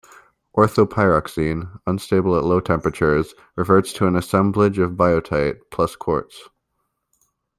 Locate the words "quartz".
5.95-6.49